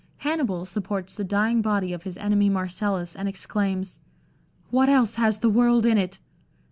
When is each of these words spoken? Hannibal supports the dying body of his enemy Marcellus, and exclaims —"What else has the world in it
Hannibal 0.17 0.65
supports 0.65 1.15
the 1.15 1.23
dying 1.23 1.61
body 1.61 1.93
of 1.93 2.01
his 2.01 2.17
enemy 2.17 2.49
Marcellus, 2.49 3.15
and 3.15 3.27
exclaims 3.29 3.99
—"What 4.71 4.89
else 4.89 5.13
has 5.13 5.37
the 5.37 5.47
world 5.51 5.85
in 5.85 5.99
it 5.99 6.17